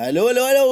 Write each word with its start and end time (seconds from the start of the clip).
Halo, 0.00 0.32
halo, 0.32 0.42
halo. 0.48 0.68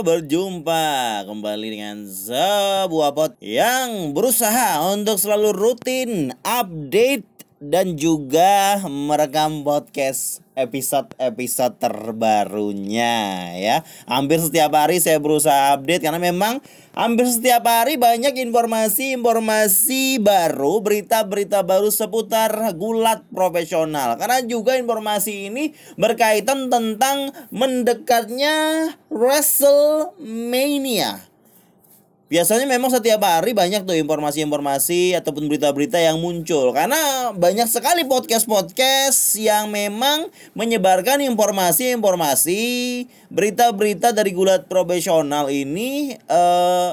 Berjumpa 0.00 1.28
kembali 1.28 1.76
dengan 1.76 2.08
sebuah 2.08 3.12
pot 3.12 3.36
yang 3.44 4.16
berusaha 4.16 4.80
untuk 4.96 5.20
selalu 5.20 5.52
rutin 5.52 6.32
update 6.40 7.35
dan 7.56 7.96
juga 7.96 8.84
merekam 8.84 9.64
podcast 9.64 10.44
episode-episode 10.56 11.76
terbarunya 11.76 13.12
ya. 13.56 13.84
Hampir 14.08 14.40
setiap 14.40 14.72
hari 14.72 15.00
saya 15.00 15.20
berusaha 15.20 15.72
update 15.76 16.02
karena 16.04 16.20
memang 16.20 16.60
hampir 16.96 17.28
setiap 17.28 17.64
hari 17.68 18.00
banyak 18.00 18.32
informasi-informasi 18.40 20.18
baru, 20.20 20.80
berita-berita 20.80 21.60
baru 21.60 21.92
seputar 21.92 22.72
gulat 22.76 23.24
profesional. 23.28 24.16
Karena 24.16 24.40
juga 24.44 24.76
informasi 24.80 25.52
ini 25.52 25.76
berkaitan 26.00 26.72
tentang 26.72 27.36
mendekatnya 27.52 28.88
WrestleMania 29.12 31.25
Biasanya 32.26 32.66
memang 32.66 32.90
setiap 32.90 33.22
hari 33.22 33.54
banyak 33.54 33.86
tuh 33.86 33.94
informasi-informasi 33.94 35.14
ataupun 35.14 35.46
berita-berita 35.46 35.94
yang 36.02 36.18
muncul 36.18 36.74
karena 36.74 37.30
banyak 37.30 37.70
sekali 37.70 38.02
podcast-podcast 38.02 39.38
yang 39.38 39.70
memang 39.70 40.26
menyebarkan 40.58 41.22
informasi-informasi 41.22 42.62
berita-berita 43.30 44.10
dari 44.10 44.34
gulat 44.34 44.66
profesional 44.66 45.46
ini 45.54 46.18
eh, 46.18 46.92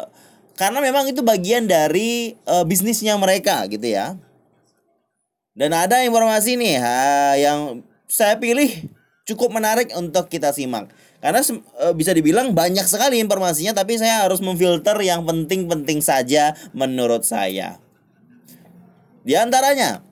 karena 0.53 0.79
memang 0.85 1.09
itu 1.09 1.25
bagian 1.25 1.65
dari 1.65 2.37
eh, 2.37 2.65
bisnisnya 2.69 3.17
mereka 3.17 3.65
gitu 3.65 3.89
ya. 3.89 4.13
Dan 5.57 5.73
ada 5.73 6.05
informasi 6.05 6.61
nih 6.61 6.77
ha, 6.77 6.97
yang 7.41 7.81
saya 8.05 8.37
pilih 8.37 8.69
cukup 9.25 9.49
menarik 9.49 9.89
untuk 9.97 10.29
kita 10.29 10.53
simak. 10.53 10.93
Karena 11.23 11.39
e, 11.39 11.85
bisa 11.95 12.11
dibilang 12.11 12.51
banyak 12.51 12.83
sekali 12.83 13.23
informasinya 13.23 13.71
tapi 13.71 13.95
saya 13.95 14.27
harus 14.27 14.43
memfilter 14.43 14.99
yang 14.99 15.23
penting-penting 15.23 16.03
saja 16.03 16.51
menurut 16.75 17.23
saya. 17.23 17.79
Di 19.23 19.39
antaranya 19.39 20.03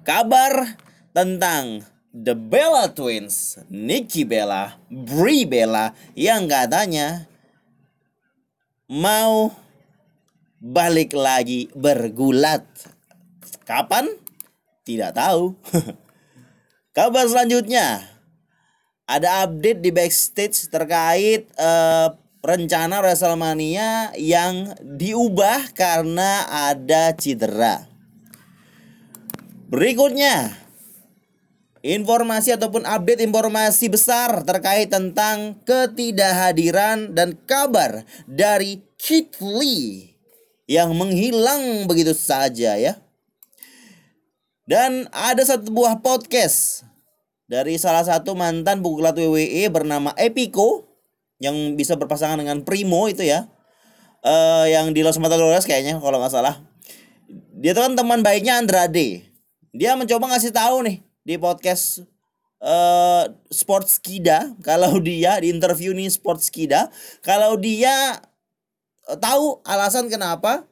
kabar 0.00 0.80
tentang 1.12 1.84
The 2.16 2.32
Bella 2.32 2.88
Twins, 2.96 3.60
Nikki 3.68 4.24
Bella, 4.24 4.80
Brie 4.88 5.44
Bella 5.44 5.92
yang 6.16 6.48
katanya 6.48 7.28
mau 8.88 9.52
balik 10.56 11.12
lagi 11.12 11.68
bergulat. 11.76 12.64
Kapan? 13.68 14.08
Tidak 14.88 15.12
tahu. 15.12 15.52
Kabar 16.96 17.28
selanjutnya, 17.28 18.15
ada 19.06 19.46
update 19.46 19.80
di 19.80 19.90
backstage 19.94 20.66
terkait 20.66 21.46
uh, 21.62 22.10
rencana 22.42 22.98
WrestleMania 22.98 24.14
yang 24.18 24.74
diubah 24.82 25.70
karena 25.74 26.46
ada 26.70 27.14
cedera. 27.14 27.86
Berikutnya, 29.66 30.54
informasi 31.86 32.54
ataupun 32.54 32.86
update 32.86 33.22
informasi 33.22 33.90
besar 33.90 34.42
terkait 34.42 34.90
tentang 34.90 35.58
ketidakhadiran 35.62 37.14
dan 37.14 37.38
kabar 37.46 38.06
dari 38.26 38.82
Kit 38.98 39.38
Lee 39.42 40.14
yang 40.66 40.94
menghilang 40.94 41.86
begitu 41.86 42.14
saja 42.14 42.74
ya. 42.74 42.98
Dan 44.66 45.06
ada 45.14 45.46
satu 45.46 45.70
buah 45.70 46.02
podcast 46.02 46.82
dari 47.46 47.78
salah 47.78 48.02
satu 48.02 48.34
mantan 48.34 48.82
pegulat 48.82 49.14
WWE 49.14 49.70
bernama 49.70 50.10
Epico 50.18 50.86
yang 51.38 51.78
bisa 51.78 51.94
berpasangan 51.94 52.42
dengan 52.42 52.62
Primo 52.66 53.06
itu 53.06 53.22
ya. 53.22 53.46
Uh, 54.26 54.66
yang 54.66 54.90
di 54.90 55.06
Los 55.06 55.22
Matadores 55.22 55.62
kayaknya 55.62 56.02
kalau 56.02 56.18
nggak 56.18 56.34
salah. 56.34 56.58
Dia 57.56 57.72
tuh 57.72 57.86
kan 57.86 57.94
teman 57.94 58.20
baiknya 58.26 58.58
Andrade. 58.58 59.22
Dia 59.70 59.94
mencoba 59.94 60.34
ngasih 60.34 60.50
tahu 60.50 60.82
nih 60.82 60.98
di 61.22 61.34
podcast 61.38 62.02
uh, 62.62 63.30
Sports 63.50 64.02
Kida 64.02 64.54
kalau 64.66 64.98
dia 64.98 65.38
di 65.38 65.54
interview 65.54 65.94
nih 65.94 66.10
Sports 66.10 66.50
Kida 66.50 66.90
kalau 67.22 67.54
dia 67.54 68.18
uh, 69.06 69.18
tahu 69.18 69.62
alasan 69.62 70.10
kenapa 70.10 70.66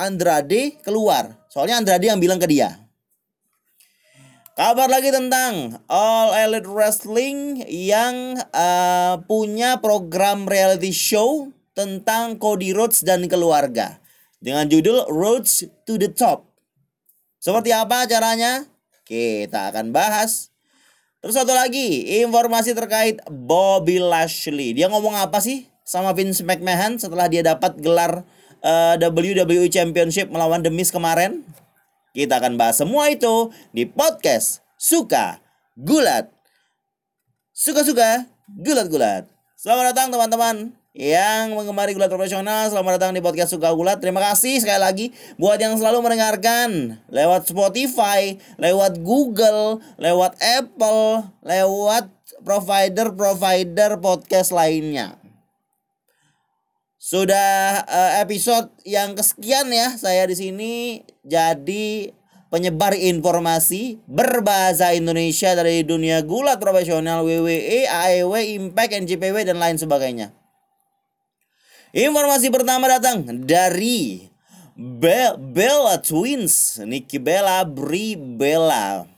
Andrade 0.00 0.80
keluar. 0.80 1.36
Soalnya 1.52 1.76
Andrade 1.76 2.08
yang 2.08 2.22
bilang 2.22 2.40
ke 2.40 2.48
dia. 2.48 2.89
Kabar 4.60 4.92
lagi 4.92 5.08
tentang 5.08 5.80
All 5.88 6.36
Elite 6.36 6.68
Wrestling 6.68 7.64
yang 7.64 8.36
uh, 8.52 9.16
punya 9.24 9.80
program 9.80 10.44
reality 10.44 10.92
show 10.92 11.48
tentang 11.72 12.36
Cody 12.36 12.76
Rhodes 12.76 13.00
dan 13.00 13.24
keluarga 13.24 14.04
dengan 14.36 14.68
judul 14.68 15.08
Rhodes 15.08 15.64
to 15.88 15.96
the 15.96 16.12
Top. 16.12 16.44
Seperti 17.40 17.72
apa 17.72 18.04
caranya? 18.04 18.68
Kita 19.08 19.72
akan 19.72 19.96
bahas. 19.96 20.52
Terus 21.24 21.40
satu 21.40 21.56
lagi, 21.56 22.20
informasi 22.20 22.76
terkait 22.76 23.16
Bobby 23.32 23.96
Lashley. 23.96 24.76
Dia 24.76 24.92
ngomong 24.92 25.16
apa 25.16 25.40
sih 25.40 25.72
sama 25.88 26.12
Vince 26.12 26.44
McMahon 26.44 27.00
setelah 27.00 27.32
dia 27.32 27.40
dapat 27.40 27.80
gelar 27.80 28.28
uh, 28.60 28.94
WWE 29.00 29.72
Championship 29.72 30.28
melawan 30.28 30.60
The 30.60 30.68
Miz 30.68 30.92
kemarin? 30.92 31.48
Kita 32.10 32.42
akan 32.42 32.58
bahas 32.58 32.74
semua 32.74 33.06
itu 33.06 33.54
di 33.70 33.86
podcast 33.86 34.66
Suka 34.74 35.38
Gulat. 35.78 36.26
Suka-suka, 37.54 38.26
gulat-gulat. 38.50 39.30
Selamat 39.54 39.94
datang 39.94 40.10
teman-teman 40.10 40.74
yang 40.90 41.54
mengemari 41.54 41.94
gulat 41.94 42.10
profesional. 42.10 42.66
Selamat 42.66 42.98
datang 42.98 43.14
di 43.14 43.22
podcast 43.22 43.54
Suka 43.54 43.70
Gulat. 43.70 44.02
Terima 44.02 44.18
kasih 44.18 44.58
sekali 44.58 44.80
lagi 44.82 45.06
buat 45.38 45.62
yang 45.62 45.78
selalu 45.78 46.02
mendengarkan 46.02 46.98
lewat 47.14 47.46
Spotify, 47.46 48.34
lewat 48.58 48.98
Google, 49.06 49.78
lewat 49.94 50.34
Apple, 50.42 51.30
lewat 51.46 52.10
provider-provider 52.42 54.02
podcast 54.02 54.50
lainnya. 54.50 55.14
Sudah 57.00 57.80
uh, 57.88 58.12
episode 58.20 58.68
yang 58.84 59.16
kesekian 59.16 59.72
ya 59.72 59.96
saya 59.96 60.28
di 60.28 60.36
sini 60.36 61.00
jadi 61.24 62.12
penyebar 62.52 62.92
informasi 62.92 64.04
berbahasa 64.04 64.92
Indonesia 64.92 65.56
dari 65.56 65.80
dunia 65.80 66.20
gulat 66.20 66.60
profesional 66.60 67.24
WWE, 67.24 67.88
AEW, 67.88 68.36
Impact, 68.60 69.00
NJPW 69.00 69.48
dan 69.48 69.56
lain 69.56 69.80
sebagainya. 69.80 70.36
Informasi 71.96 72.52
pertama 72.52 72.84
datang 72.84 73.24
dari 73.48 74.28
Be 74.76 75.40
Bella 75.40 76.04
Twins, 76.04 76.84
Nikki 76.84 77.16
Bella, 77.16 77.64
Brie 77.64 78.20
Bella. 78.20 79.08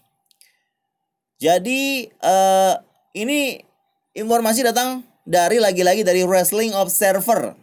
Jadi 1.42 2.06
uh, 2.22 2.78
ini 3.18 3.58
informasi 4.14 4.62
datang 4.62 5.02
dari 5.26 5.58
lagi-lagi 5.58 6.06
dari 6.06 6.22
Wrestling 6.22 6.78
Observer 6.78 7.61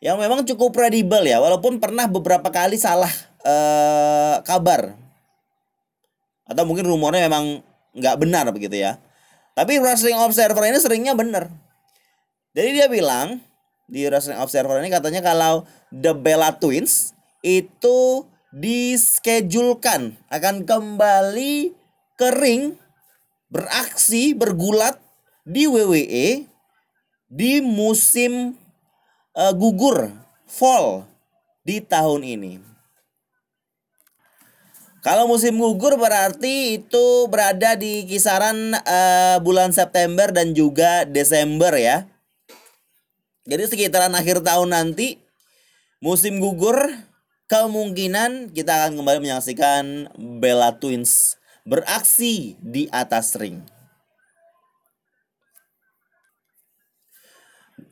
yang 0.00 0.16
memang 0.16 0.48
cukup 0.48 0.72
kredibel 0.72 1.20
ya 1.28 1.38
walaupun 1.44 1.76
pernah 1.76 2.08
beberapa 2.08 2.48
kali 2.48 2.80
salah 2.80 3.12
uh, 3.44 4.40
kabar. 4.44 4.96
Atau 6.48 6.66
mungkin 6.66 6.88
rumornya 6.88 7.28
memang 7.28 7.60
nggak 7.94 8.16
benar 8.16 8.48
begitu 8.50 8.80
ya. 8.80 8.96
Tapi 9.52 9.76
Wrestling 9.76 10.16
Observer 10.16 10.64
ini 10.66 10.80
seringnya 10.80 11.12
benar. 11.12 11.52
Jadi 12.56 12.68
dia 12.74 12.88
bilang 12.88 13.44
di 13.86 14.08
Wrestling 14.08 14.40
Observer 14.40 14.80
ini 14.80 14.88
katanya 14.88 15.20
kalau 15.20 15.68
The 15.92 16.16
Bella 16.16 16.56
Twins 16.56 17.12
itu 17.44 18.24
diskejulkan 18.50 20.18
akan 20.32 20.66
kembali 20.66 21.76
ke 22.18 22.28
ring 22.40 22.74
beraksi 23.50 24.34
bergulat 24.34 24.98
di 25.46 25.66
WWE 25.70 26.46
di 27.30 27.52
musim 27.62 28.58
uh, 29.34 29.52
gugur 29.54 30.10
fall 30.46 31.06
di 31.62 31.78
tahun 31.78 32.26
ini. 32.26 32.52
Kalau 35.00 35.24
musim 35.24 35.56
gugur 35.56 35.96
berarti 35.96 36.76
itu 36.76 37.06
berada 37.32 37.72
di 37.72 38.04
kisaran 38.04 38.76
uh, 38.84 39.40
bulan 39.40 39.72
September 39.72 40.28
dan 40.28 40.52
juga 40.52 41.08
Desember 41.08 41.72
ya. 41.72 42.04
Jadi 43.48 43.64
sekitaran 43.64 44.12
akhir 44.12 44.44
tahun 44.44 44.76
nanti 44.76 45.16
musim 46.04 46.36
gugur 46.36 46.76
kemungkinan 47.48 48.52
kita 48.52 48.84
akan 48.84 49.00
kembali 49.00 49.18
menyaksikan 49.24 50.12
Bella 50.36 50.76
Twins 50.76 51.40
beraksi 51.64 52.60
di 52.60 52.84
atas 52.92 53.34
ring. 53.40 53.64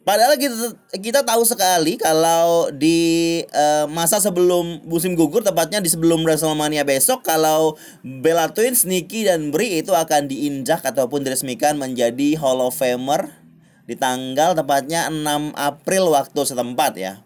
Padahal 0.08 0.40
kita 0.40 0.72
kita 1.05 1.20
tahu 1.20 1.44
sekali 1.44 2.00
kalau 2.00 2.72
di 2.72 3.44
uh, 3.52 3.84
masa 3.93 4.16
sebelum 4.16 4.81
musim 4.88 5.12
gugur 5.12 5.44
tepatnya 5.44 5.84
di 5.84 5.93
sebelum 5.93 6.25
WrestleMania 6.25 6.81
besok 6.88 7.20
kalau 7.28 7.76
Bella 8.00 8.49
Twins, 8.49 8.88
Nikki 8.88 9.28
dan 9.28 9.52
Brie 9.52 9.84
itu 9.84 9.93
akan 9.93 10.25
diinjak 10.32 10.81
ataupun 10.81 11.28
diresmikan 11.28 11.76
menjadi 11.76 12.40
Hall 12.40 12.64
of 12.64 12.81
Famer 12.81 13.37
di 13.84 14.00
tanggal 14.00 14.56
tepatnya 14.56 15.12
6 15.12 15.52
April 15.52 16.08
waktu 16.16 16.40
setempat 16.40 16.93
ya. 16.96 17.20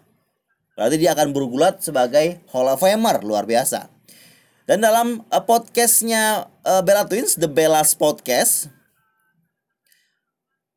Berarti 0.75 0.99
dia 0.99 1.15
akan 1.15 1.31
bergulat 1.31 1.79
sebagai 1.79 2.43
Hall 2.51 2.67
of 2.67 2.83
Famer 2.83 3.23
luar 3.23 3.47
biasa. 3.47 3.87
Dan 4.67 4.83
dalam 4.83 5.23
uh, 5.31 5.43
podcastnya 5.47 6.51
uh, 6.67 6.83
Bella 6.83 7.07
Twins, 7.07 7.39
The 7.39 7.47
Bellas 7.47 7.95
Podcast, 7.95 8.67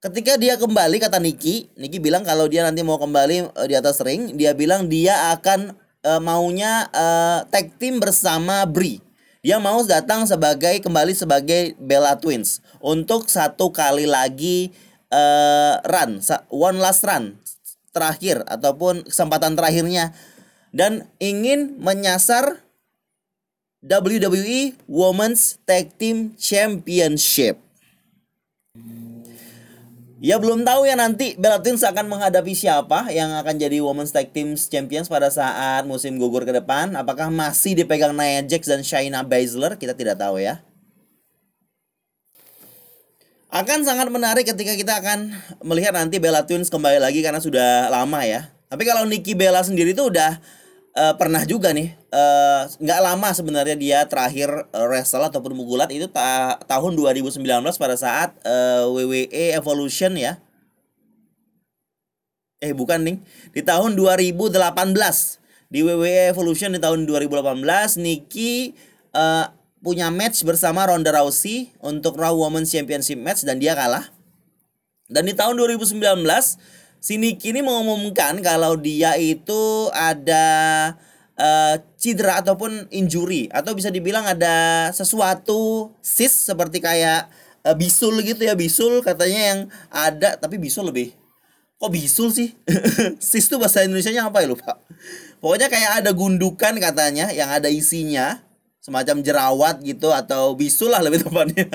Ketika 0.07 0.39
dia 0.39 0.55
kembali 0.55 1.03
kata 1.03 1.19
Niki, 1.19 1.67
Niki 1.75 1.99
bilang 1.99 2.23
kalau 2.23 2.47
dia 2.47 2.63
nanti 2.63 2.79
mau 2.87 2.95
kembali 2.95 3.51
uh, 3.59 3.67
di 3.67 3.75
atas 3.75 3.99
ring, 4.07 4.39
dia 4.39 4.55
bilang 4.55 4.87
dia 4.87 5.35
akan 5.35 5.75
uh, 6.07 6.23
maunya 6.23 6.87
uh, 6.95 7.43
tag 7.51 7.75
team 7.75 7.99
bersama 7.99 8.63
Brie. 8.71 9.03
Dia 9.43 9.59
mau 9.59 9.83
datang 9.83 10.23
sebagai 10.23 10.79
kembali 10.79 11.11
sebagai 11.11 11.75
Bella 11.83 12.15
Twins 12.23 12.63
untuk 12.79 13.27
satu 13.27 13.75
kali 13.75 14.07
lagi 14.07 14.71
uh, 15.11 15.83
run, 15.83 16.23
one 16.55 16.79
last 16.79 17.03
run 17.03 17.35
terakhir 17.91 18.47
ataupun 18.47 19.11
kesempatan 19.11 19.59
terakhirnya 19.59 20.15
dan 20.71 21.11
ingin 21.19 21.83
menyasar 21.83 22.63
WWE 23.83 24.79
Women's 24.87 25.59
Tag 25.67 25.99
Team 25.99 26.39
Championship. 26.39 27.59
Ya 30.17 30.41
belum 30.41 30.65
tahu 30.65 30.89
ya 30.89 30.97
nanti 30.97 31.37
Bella 31.37 31.61
Twins 31.61 31.85
akan 31.85 32.09
menghadapi 32.09 32.57
siapa 32.57 33.13
yang 33.13 33.37
akan 33.37 33.61
jadi 33.61 33.85
Women's 33.85 34.17
Tag 34.17 34.33
Team 34.33 34.57
Champions 34.57 35.13
pada 35.13 35.29
saat 35.29 35.85
musim 35.85 36.17
gugur 36.17 36.49
ke 36.49 36.57
depan. 36.57 36.97
Apakah 36.97 37.29
masih 37.29 37.77
dipegang 37.77 38.17
Nia 38.17 38.41
Jax 38.41 38.65
dan 38.65 38.81
Shayna 38.81 39.29
Baszler? 39.29 39.77
Kita 39.77 39.93
tidak 39.93 40.17
tahu 40.17 40.41
ya. 40.41 40.65
Akan 43.53 43.85
sangat 43.85 44.09
menarik 44.09 44.49
ketika 44.49 44.73
kita 44.73 45.05
akan 45.05 45.37
melihat 45.61 45.93
nanti 45.93 46.17
Bella 46.17 46.49
Twins 46.49 46.73
kembali 46.73 46.97
lagi 46.97 47.21
karena 47.21 47.45
sudah 47.45 47.93
lama 47.93 48.25
ya. 48.25 48.49
Tapi 48.73 48.89
kalau 48.89 49.05
Nikki 49.05 49.37
Bella 49.37 49.61
sendiri 49.61 49.93
itu 49.93 50.09
udah 50.09 50.41
uh, 50.97 51.15
pernah 51.15 51.45
juga 51.45 51.71
nih 51.77 51.93
eh, 51.93 52.63
nggak 52.81 53.01
uh, 53.01 53.05
lama 53.13 53.29
sebenarnya 53.37 53.77
dia 53.77 53.99
terakhir 54.09 54.49
uh, 54.73 54.87
wrestle 54.89 55.23
ataupun 55.23 55.53
mugulat 55.53 55.93
itu 55.93 56.09
ta 56.09 56.57
tahun 56.65 56.97
2019 56.97 57.45
pada 57.77 57.97
saat 58.01 58.33
uh, 58.43 58.89
WWE 58.89 59.53
Evolution 59.55 60.17
ya. 60.17 60.41
Eh 62.65 62.73
bukan 62.73 63.05
nih 63.05 63.17
di 63.53 63.61
tahun 63.61 63.93
2018 63.95 64.57
di 65.69 65.85
WWE 65.85 66.33
Evolution 66.33 66.73
di 66.73 66.81
tahun 66.81 67.05
2018 67.05 67.61
Nikki 68.01 68.73
uh, 69.13 69.53
punya 69.85 70.09
match 70.09 70.41
bersama 70.43 70.89
Ronda 70.89 71.13
Rousey 71.13 71.69
untuk 71.85 72.17
Raw 72.17 72.33
Women's 72.33 72.73
Championship 72.73 73.21
match 73.21 73.45
dan 73.45 73.61
dia 73.61 73.77
kalah. 73.77 74.09
Dan 75.07 75.29
di 75.29 75.37
tahun 75.37 75.55
2019 75.55 76.03
si 77.07 77.23
Nicky 77.23 77.55
ini 77.55 77.63
mengumumkan 77.63 78.43
kalau 78.43 78.75
dia 78.75 79.15
itu 79.15 79.87
ada 79.95 80.47
uh, 81.39 81.79
cedera 81.95 82.43
ataupun 82.43 82.91
injury 82.91 83.47
atau 83.55 83.79
bisa 83.79 83.95
dibilang 83.95 84.27
ada 84.27 84.91
sesuatu 84.91 85.95
sis 86.03 86.51
seperti 86.51 86.83
kayak 86.83 87.31
uh, 87.63 87.79
bisul 87.79 88.19
gitu 88.27 88.43
ya 88.43 88.59
bisul 88.59 89.07
katanya 89.07 89.55
yang 89.55 89.61
ada 89.87 90.35
tapi 90.35 90.59
bisul 90.59 90.91
lebih. 90.91 91.15
Kok 91.79 91.93
bisul 91.93 92.33
sih? 92.33 92.57
Sis 93.21 93.53
tuh 93.53 93.61
bahasa 93.61 93.85
Indonesia 93.85 94.09
nya 94.09 94.25
apa 94.25 94.41
ya? 94.41 94.49
Lupa. 94.49 94.81
Pokoknya 95.45 95.69
kayak 95.69 96.01
ada 96.01 96.17
gundukan 96.17 96.73
katanya 96.81 97.29
yang 97.37 97.53
ada 97.53 97.69
isinya 97.69 98.41
semacam 98.81 99.21
jerawat 99.21 99.85
gitu 99.85 100.09
atau 100.09 100.57
bisul 100.57 100.89
lah 100.89 101.05
lebih 101.05 101.29
tepatnya. 101.29 101.69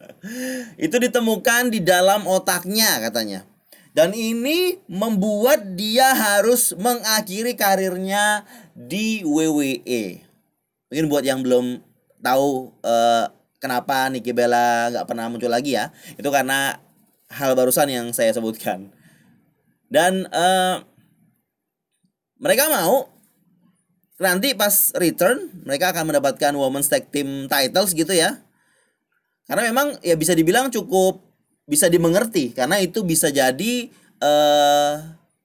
Itu 0.88 0.96
ditemukan 0.96 1.68
di 1.68 1.84
dalam 1.84 2.24
otaknya 2.24 2.96
katanya 2.96 3.44
dan 3.96 4.12
ini 4.12 4.76
membuat 4.92 5.72
dia 5.72 6.12
harus 6.12 6.76
mengakhiri 6.76 7.56
karirnya 7.56 8.44
di 8.76 9.24
WWE. 9.24 10.20
Mungkin 10.92 11.08
buat 11.08 11.24
yang 11.24 11.40
belum 11.40 11.80
tahu 12.20 12.76
uh, 12.84 13.32
kenapa 13.56 14.12
Nikki 14.12 14.36
Bella 14.36 14.92
nggak 14.92 15.08
pernah 15.08 15.32
muncul 15.32 15.48
lagi 15.48 15.80
ya, 15.80 15.96
itu 16.12 16.28
karena 16.28 16.76
hal 17.32 17.56
barusan 17.56 17.88
yang 17.88 18.06
saya 18.12 18.36
sebutkan. 18.36 18.92
Dan 19.88 20.28
uh, 20.28 20.84
mereka 22.36 22.68
mau 22.68 23.08
nanti 24.20 24.52
pas 24.52 24.92
return 25.00 25.48
mereka 25.64 25.96
akan 25.96 26.12
mendapatkan 26.12 26.52
Women's 26.52 26.92
Tag 26.92 27.08
Team 27.08 27.48
Titles 27.48 27.96
gitu 27.96 28.12
ya. 28.12 28.44
Karena 29.48 29.72
memang 29.72 29.96
ya 30.04 30.20
bisa 30.20 30.36
dibilang 30.36 30.68
cukup 30.68 31.25
bisa 31.66 31.90
dimengerti 31.90 32.54
karena 32.54 32.78
itu 32.78 33.02
bisa 33.02 33.28
jadi 33.28 33.90
uh, 34.22 35.02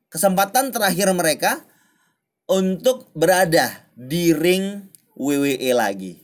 kesempatan 0.08 0.70
terakhir 0.70 1.10
mereka 1.18 1.66
untuk 2.46 3.10
berada 3.18 3.82
di 3.98 4.30
ring 4.32 4.86
WWE 5.18 5.72
lagi. 5.74 6.22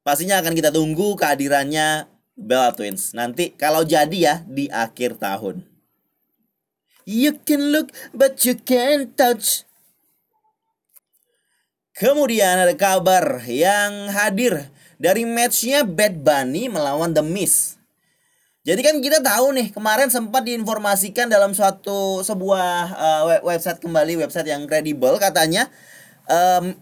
Pastinya 0.00 0.40
akan 0.40 0.56
kita 0.56 0.72
tunggu 0.72 1.12
kehadirannya 1.14 2.08
Bella 2.40 2.72
Twins 2.72 3.12
nanti 3.12 3.52
kalau 3.52 3.84
jadi 3.84 4.16
ya 4.16 4.34
di 4.48 4.66
akhir 4.72 5.20
tahun. 5.20 5.68
You 7.04 7.36
can 7.44 7.72
look 7.72 7.92
but 8.16 8.40
you 8.48 8.56
can't 8.56 9.12
touch. 9.12 9.68
Kemudian 12.00 12.64
ada 12.64 12.72
kabar 12.72 13.44
yang 13.44 14.08
hadir 14.08 14.72
dari 14.96 15.28
matchnya 15.28 15.84
Bad 15.84 16.24
Bunny 16.24 16.72
melawan 16.72 17.12
The 17.12 17.20
Miz. 17.20 17.79
Jadi 18.60 18.84
kan 18.84 19.00
kita 19.00 19.24
tahu 19.24 19.56
nih 19.56 19.72
kemarin 19.72 20.12
sempat 20.12 20.44
diinformasikan 20.44 21.32
dalam 21.32 21.56
suatu 21.56 22.20
sebuah 22.20 22.92
uh, 22.92 23.22
website 23.40 23.80
kembali 23.80 24.20
website 24.20 24.52
yang 24.52 24.68
kredibel 24.68 25.16
katanya 25.16 25.72
um, 26.28 26.76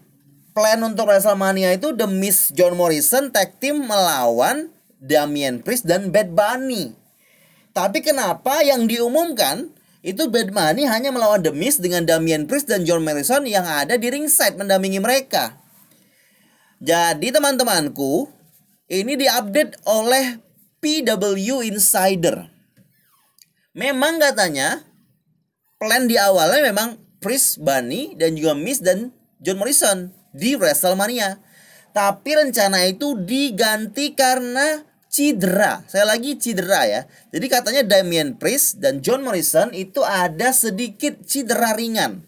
plan 0.51 0.79
untuk 0.83 1.07
WrestleMania 1.07 1.79
itu 1.79 1.95
The 1.95 2.03
Miss 2.03 2.51
John 2.51 2.75
Morrison 2.75 3.31
tag 3.31 3.63
team 3.63 3.87
melawan 3.87 4.75
Damian 4.99 5.63
Priest 5.63 5.87
dan 5.87 6.11
Bad 6.11 6.35
Bunny. 6.35 6.91
Tapi 7.71 8.03
kenapa 8.03 8.59
yang 8.59 8.83
diumumkan 8.83 9.71
itu 10.03 10.27
Bad 10.27 10.51
Bunny 10.51 10.83
hanya 10.83 11.15
melawan 11.15 11.39
The 11.39 11.55
Miss 11.55 11.79
dengan 11.79 12.03
Damian 12.03 12.43
Priest 12.43 12.67
dan 12.67 12.83
John 12.83 13.07
Morrison 13.07 13.47
yang 13.47 13.63
ada 13.63 13.95
di 13.95 14.11
ringside 14.11 14.59
mendampingi 14.59 14.99
mereka. 14.99 15.55
Jadi 16.83 17.31
teman-temanku, 17.31 18.27
ini 18.91 19.15
diupdate 19.15 19.79
oleh 19.87 20.48
PW 20.79 21.67
Insider. 21.67 22.47
Memang 23.75 24.17
katanya 24.19 24.83
plan 25.79 26.07
di 26.09 26.19
awalnya 26.19 26.65
memang 26.71 26.99
Chris 27.19 27.59
Bunny 27.59 28.15
dan 28.15 28.35
juga 28.35 28.55
Miss 28.55 28.83
dan 28.83 29.11
John 29.39 29.59
Morrison 29.59 30.11
di 30.35 30.55
WrestleMania. 30.55 31.39
Tapi 31.91 32.31
rencana 32.31 32.87
itu 32.87 33.15
diganti 33.19 34.15
karena 34.15 34.83
cedera. 35.09 35.83
Saya 35.89 36.05
lagi 36.07 36.37
cedera 36.37 36.85
ya. 36.85 37.01
Jadi 37.33 37.45
katanya 37.49 37.83
Damian 37.83 38.37
Priest 38.37 38.79
dan 38.79 39.01
John 39.03 39.25
Morrison 39.25 39.73
itu 39.73 40.05
ada 40.05 40.53
sedikit 40.53 41.19
cedera 41.25 41.75
ringan. 41.75 42.23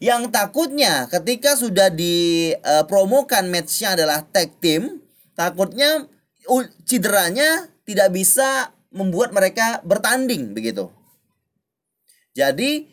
Yang 0.00 0.32
takutnya 0.32 1.06
ketika 1.12 1.54
sudah 1.60 1.92
dipromokan 1.92 3.46
uh, 3.46 3.52
matchnya 3.52 4.00
adalah 4.00 4.24
tag 4.24 4.56
team, 4.56 5.04
takutnya 5.36 6.08
cederanya 6.88 7.69
tidak 7.90 8.14
bisa 8.14 8.70
membuat 8.94 9.34
mereka 9.34 9.82
bertanding 9.82 10.54
begitu. 10.54 10.90
Jadi 12.34 12.86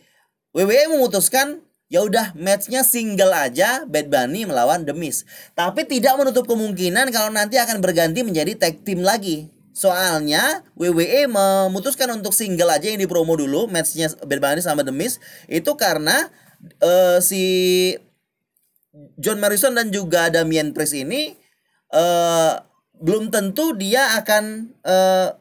WWE 0.53 0.97
memutuskan 0.97 1.61
ya 1.87 2.03
udah 2.03 2.35
matchnya 2.35 2.83
single 2.83 3.31
aja 3.31 3.85
Bad 3.85 4.09
Bunny 4.09 4.49
melawan 4.49 4.83
The 4.83 4.97
Miz. 4.97 5.23
Tapi 5.53 5.85
tidak 5.85 6.17
menutup 6.17 6.49
kemungkinan 6.49 7.13
kalau 7.13 7.29
nanti 7.29 7.61
akan 7.61 7.77
berganti 7.77 8.25
menjadi 8.25 8.57
tag 8.57 8.81
team 8.81 9.05
lagi. 9.05 9.53
Soalnya 9.77 10.65
WWE 10.73 11.29
memutuskan 11.29 12.09
untuk 12.09 12.33
single 12.33 12.73
aja 12.73 12.89
yang 12.89 12.97
dipromo 12.97 13.37
dulu 13.37 13.69
matchnya 13.69 14.09
Bad 14.25 14.41
Bunny 14.41 14.61
sama 14.65 14.81
The 14.81 14.93
Miz 14.93 15.21
itu 15.45 15.69
karena 15.77 16.33
uh, 16.81 17.21
si 17.21 17.45
John 19.21 19.37
Morrison 19.37 19.77
dan 19.77 19.93
juga 19.93 20.33
Damian 20.33 20.73
Priest 20.73 20.97
ini 20.97 21.37
uh, 21.93 22.57
belum 23.01 23.29
tentu 23.33 23.73
dia 23.77 24.17
akan 24.17 24.73
uh, 24.85 25.33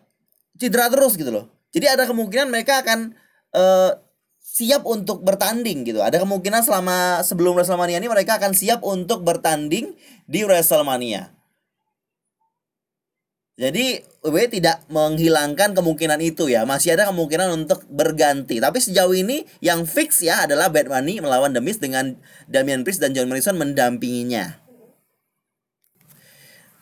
cedera 0.57 0.89
terus 0.89 1.17
gitu 1.17 1.31
loh. 1.33 1.47
Jadi 1.73 1.87
ada 1.89 2.09
kemungkinan 2.09 2.49
mereka 2.49 2.81
akan 2.81 3.13
uh, 3.53 3.93
siap 4.41 4.89
untuk 4.89 5.21
bertanding 5.21 5.85
gitu. 5.85 6.01
Ada 6.01 6.17
kemungkinan 6.25 6.65
selama 6.65 7.21
sebelum 7.21 7.53
WrestleMania 7.61 8.01
ini 8.01 8.09
mereka 8.09 8.41
akan 8.41 8.57
siap 8.57 8.81
untuk 8.81 9.21
bertanding 9.21 9.93
di 10.25 10.41
WrestleMania. 10.49 11.37
Jadi 13.57 14.05
WWE 14.21 14.53
tidak 14.53 14.85
menghilangkan 14.93 15.73
kemungkinan 15.73 16.21
itu 16.21 16.53
ya, 16.53 16.69
masih 16.69 16.93
ada 16.93 17.09
kemungkinan 17.09 17.57
untuk 17.57 17.89
berganti. 17.89 18.61
Tapi 18.61 18.77
sejauh 18.85 19.17
ini 19.17 19.49
yang 19.65 19.89
fix 19.89 20.21
ya 20.21 20.45
adalah 20.45 20.69
Bad 20.69 20.93
Bunny 20.93 21.25
melawan 21.25 21.57
The 21.57 21.65
Miz 21.65 21.81
dengan 21.81 22.21
Damian 22.53 22.85
Priest 22.85 23.01
dan 23.01 23.17
John 23.17 23.33
Morrison 23.33 23.57
mendampinginya. 23.57 24.66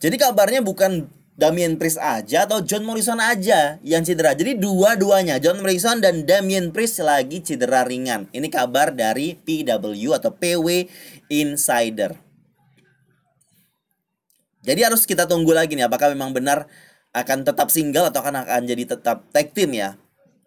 Jadi 0.05 0.21
kabarnya 0.21 0.61
bukan 0.61 1.09
Damian 1.33 1.81
Priest 1.81 1.97
aja 1.97 2.45
atau 2.45 2.61
John 2.61 2.85
Morrison 2.85 3.17
aja 3.17 3.81
yang 3.81 4.05
cedera. 4.05 4.37
Jadi 4.37 4.61
dua-duanya 4.61 5.41
John 5.41 5.65
Morrison 5.65 6.05
dan 6.05 6.29
Damian 6.29 6.77
Priest 6.77 7.01
lagi 7.01 7.41
cedera 7.41 7.89
ringan. 7.89 8.29
Ini 8.29 8.53
kabar 8.53 8.93
dari 8.93 9.33
PW 9.33 10.13
atau 10.13 10.29
PW 10.29 10.93
Insider. 11.33 12.21
Jadi 14.61 14.81
harus 14.85 15.09
kita 15.09 15.25
tunggu 15.25 15.57
lagi 15.57 15.73
nih 15.73 15.89
apakah 15.89 16.13
memang 16.13 16.37
benar 16.37 16.69
akan 17.17 17.49
tetap 17.49 17.73
single 17.73 18.13
atau 18.13 18.21
akan 18.21 18.45
akan 18.45 18.69
jadi 18.69 18.85
tetap 18.85 19.25
tag 19.33 19.57
team 19.57 19.73
ya. 19.73 19.97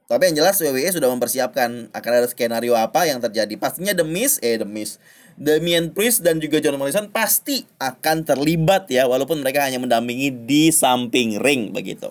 Tapi 0.06 0.30
yang 0.30 0.46
jelas 0.46 0.62
WWE 0.62 0.94
sudah 0.94 1.10
mempersiapkan 1.10 1.90
akan 1.98 2.12
ada 2.14 2.30
skenario 2.30 2.78
apa 2.78 3.10
yang 3.10 3.20
terjadi. 3.20 3.58
Pastinya 3.58 3.98
The 3.98 4.06
Miz, 4.06 4.38
eh 4.40 4.56
The 4.56 4.70
Miz, 4.70 5.02
Damian 5.38 5.94
Priest 5.94 6.26
dan 6.26 6.42
juga 6.42 6.58
John 6.58 6.82
Morrison 6.82 7.14
pasti 7.14 7.62
akan 7.78 8.26
terlibat 8.26 8.90
ya 8.90 9.06
walaupun 9.06 9.46
mereka 9.46 9.62
hanya 9.62 9.78
mendampingi 9.78 10.34
di 10.34 10.74
samping 10.74 11.38
ring 11.38 11.70
begitu. 11.70 12.10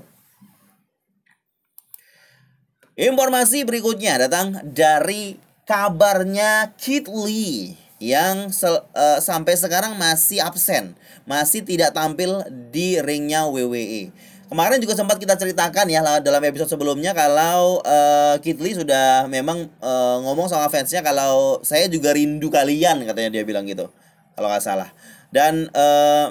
Informasi 2.96 3.66
berikutnya 3.66 4.24
datang 4.24 4.62
dari 4.62 5.36
kabarnya 5.66 6.72
Kid 6.78 7.10
Lee 7.10 7.76
yang 7.98 8.54
sel, 8.54 8.86
uh, 8.94 9.18
sampai 9.18 9.58
sekarang 9.58 9.98
masih 9.98 10.40
absen, 10.40 10.94
masih 11.26 11.66
tidak 11.66 11.92
tampil 11.92 12.40
di 12.70 13.02
ringnya 13.02 13.44
WWE. 13.50 14.14
Kemarin 14.46 14.78
juga 14.78 14.94
sempat 14.94 15.18
kita 15.18 15.34
ceritakan 15.34 15.90
ya 15.90 16.22
dalam 16.22 16.38
episode 16.46 16.70
sebelumnya 16.70 17.10
kalau 17.10 17.82
uh, 17.82 18.38
Kit 18.38 18.62
Lee 18.62 18.78
sudah 18.78 19.26
memang 19.26 19.66
uh, 19.82 20.22
ngomong 20.22 20.46
sama 20.46 20.70
fansnya 20.70 21.02
kalau 21.02 21.58
saya 21.66 21.90
juga 21.90 22.14
rindu 22.14 22.46
kalian 22.46 23.02
katanya 23.02 23.34
dia 23.34 23.42
bilang 23.42 23.66
gitu 23.66 23.90
kalau 24.38 24.46
nggak 24.46 24.62
salah. 24.62 24.94
Dan 25.34 25.66
uh, 25.74 26.30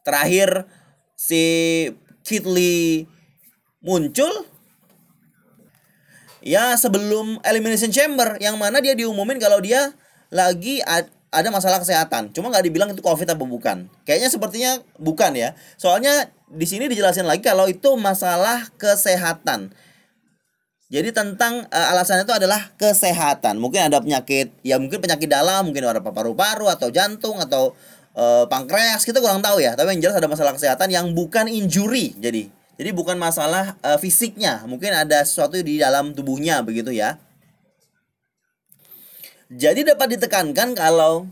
terakhir 0.00 0.64
si 1.12 1.44
Kit 2.24 2.48
Lee 2.48 3.04
muncul 3.84 4.32
ya 6.40 6.72
sebelum 6.80 7.36
Elimination 7.44 7.92
Chamber 7.92 8.40
yang 8.40 8.56
mana 8.56 8.80
dia 8.80 8.96
diumumin 8.96 9.36
kalau 9.36 9.60
dia 9.60 9.92
lagi 10.32 10.80
ada 11.30 11.48
masalah 11.54 11.78
kesehatan. 11.78 12.34
Cuma 12.34 12.50
nggak 12.50 12.66
dibilang 12.66 12.90
itu 12.90 13.02
COVID 13.02 13.38
apa 13.38 13.44
bukan. 13.46 13.86
Kayaknya 14.02 14.28
sepertinya 14.30 14.72
bukan 14.98 15.30
ya. 15.38 15.54
Soalnya 15.78 16.34
di 16.50 16.66
sini 16.66 16.90
dijelasin 16.90 17.26
lagi 17.26 17.46
kalau 17.46 17.70
itu 17.70 17.94
masalah 17.94 18.66
kesehatan. 18.74 19.70
Jadi 20.90 21.14
tentang 21.14 21.70
uh, 21.70 21.92
alasannya 21.94 22.26
itu 22.26 22.34
adalah 22.34 22.74
kesehatan. 22.74 23.62
Mungkin 23.62 23.86
ada 23.86 24.02
penyakit, 24.02 24.50
ya 24.66 24.74
mungkin 24.82 24.98
penyakit 24.98 25.30
dalam, 25.30 25.70
mungkin 25.70 25.86
ada 25.86 26.02
paru-paru 26.02 26.66
atau 26.66 26.90
jantung 26.90 27.38
atau 27.38 27.78
uh, 28.18 28.50
pankreas, 28.50 29.06
kita 29.06 29.22
kurang 29.22 29.38
tahu 29.38 29.62
ya. 29.62 29.78
Tapi 29.78 29.94
yang 29.94 30.10
jelas 30.10 30.18
ada 30.18 30.26
masalah 30.26 30.50
kesehatan 30.50 30.90
yang 30.90 31.14
bukan 31.14 31.46
injury. 31.46 32.18
Jadi, 32.18 32.50
jadi 32.74 32.90
bukan 32.90 33.14
masalah 33.22 33.78
uh, 33.86 34.02
fisiknya, 34.02 34.66
mungkin 34.66 34.90
ada 34.90 35.22
sesuatu 35.22 35.62
di 35.62 35.78
dalam 35.78 36.10
tubuhnya 36.10 36.58
begitu 36.66 36.90
ya. 36.90 37.22
Jadi 39.50 39.82
dapat 39.82 40.14
ditekankan 40.14 40.78
kalau 40.78 41.26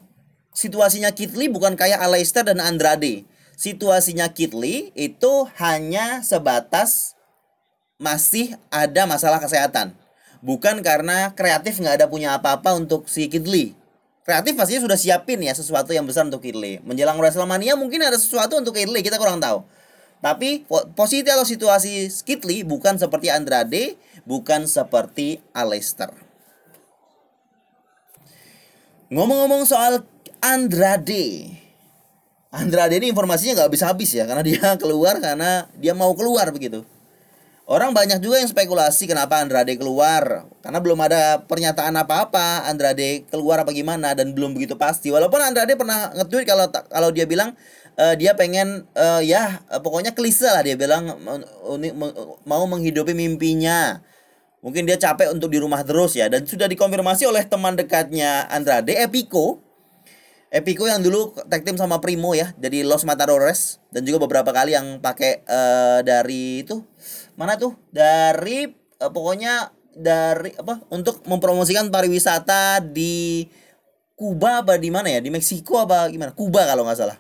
situasinya 0.51 1.15
Kitli 1.15 1.47
bukan 1.47 1.79
kayak 1.79 2.03
Aleister 2.03 2.43
dan 2.43 2.59
Andrade. 2.59 3.23
Situasinya 3.55 4.35
Kitli 4.35 4.91
itu 4.99 5.47
hanya 5.63 6.27
sebatas 6.27 7.15
masih 8.03 8.59
ada 8.75 9.07
masalah 9.07 9.39
kesehatan. 9.39 9.95
Bukan 10.43 10.83
karena 10.83 11.31
kreatif 11.39 11.79
nggak 11.79 12.03
ada 12.03 12.07
punya 12.11 12.35
apa-apa 12.35 12.75
untuk 12.75 13.07
si 13.07 13.31
Kitli. 13.31 13.79
Kreatif 14.27 14.59
pastinya 14.59 14.91
sudah 14.91 14.99
siapin 14.99 15.39
ya 15.39 15.55
sesuatu 15.55 15.95
yang 15.95 16.03
besar 16.03 16.27
untuk 16.27 16.43
Kitli. 16.43 16.83
Menjelang 16.83 17.23
WrestleMania 17.23 17.79
mungkin 17.79 18.03
ada 18.03 18.19
sesuatu 18.19 18.59
untuk 18.59 18.75
Kitli, 18.75 18.99
kita 18.99 19.15
kurang 19.23 19.39
tahu. 19.39 19.63
Tapi 20.19 20.67
posisi 20.99 21.23
atau 21.23 21.47
situasi 21.47 22.11
Kitli 22.27 22.67
bukan 22.67 22.99
seperti 22.99 23.31
Andrade, 23.31 23.95
bukan 24.27 24.67
seperti 24.67 25.39
Aleister. 25.55 26.28
Ngomong-ngomong 29.09 29.65
soal 29.65 30.05
Andrade. 30.45 31.49
Andrade 32.53 33.01
ini 33.01 33.09
informasinya 33.09 33.57
nggak 33.57 33.69
habis-habis 33.73 34.11
ya 34.13 34.29
karena 34.29 34.45
dia 34.45 34.61
keluar 34.83 35.17
karena 35.17 35.65
dia 35.81 35.97
mau 35.97 36.13
keluar 36.13 36.53
begitu. 36.53 36.85
Orang 37.69 37.93
banyak 37.93 38.25
juga 38.25 38.41
yang 38.41 38.49
spekulasi 38.49 39.05
kenapa 39.09 39.41
Andrade 39.41 39.77
keluar 39.77 40.49
karena 40.65 40.81
belum 40.81 41.01
ada 41.05 41.45
pernyataan 41.45 41.93
apa-apa 42.01 42.65
Andrade 42.69 43.29
keluar 43.29 43.61
apa 43.61 43.73
gimana 43.73 44.13
dan 44.13 44.33
belum 44.37 44.53
begitu 44.53 44.77
pasti. 44.77 45.09
Walaupun 45.09 45.41
Andrade 45.41 45.77
pernah 45.77 46.13
nge-tweet 46.13 46.45
kalau 46.45 46.69
kalau 46.69 47.09
dia 47.09 47.25
bilang 47.25 47.57
uh, 47.97 48.13
dia 48.13 48.37
pengen 48.37 48.85
uh, 48.93 49.25
ya 49.25 49.65
pokoknya 49.81 50.13
klise 50.13 50.49
lah 50.49 50.65
dia 50.65 50.77
bilang 50.77 51.17
mau 52.45 52.65
menghidupi 52.69 53.13
mimpinya 53.17 54.05
Mungkin 54.59 54.91
dia 54.91 54.99
capek 54.99 55.31
untuk 55.31 55.55
di 55.55 55.63
rumah 55.63 55.87
terus 55.87 56.19
ya 56.19 56.27
dan 56.27 56.43
sudah 56.43 56.67
dikonfirmasi 56.67 57.31
oleh 57.31 57.47
teman 57.47 57.79
dekatnya 57.79 58.51
Andrade 58.51 58.99
Epico. 58.99 59.63
Epico 60.49 60.89
yang 60.89 61.05
dulu 61.05 61.37
tag 61.47 61.61
team 61.61 61.77
sama 61.77 62.01
Primo 62.01 62.33
ya, 62.33 62.57
jadi 62.57 62.81
Los 62.81 63.05
Matadores 63.05 63.85
dan 63.93 64.09
juga 64.09 64.25
beberapa 64.25 64.49
kali 64.49 64.73
yang 64.73 64.97
pakai 64.97 65.45
uh, 65.45 66.01
dari 66.01 66.65
itu 66.65 66.81
mana 67.37 67.61
tuh? 67.61 67.77
Dari 67.93 68.65
uh, 68.99 69.13
pokoknya 69.13 69.77
dari 69.93 70.57
apa 70.57 70.81
untuk 70.89 71.21
mempromosikan 71.29 71.93
pariwisata 71.93 72.81
di 72.81 73.45
Kuba 74.19 74.67
apa 74.67 74.75
di 74.83 74.91
mana 74.91 75.15
ya? 75.15 75.23
Di 75.23 75.31
Meksiko 75.31 75.79
apa 75.79 76.11
gimana? 76.11 76.35
Kuba 76.35 76.67
kalau 76.67 76.83
nggak 76.83 76.99
salah. 76.99 77.19